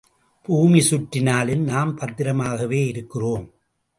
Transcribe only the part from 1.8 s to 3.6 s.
பத்திரமாகவே இருக்கிறோம்.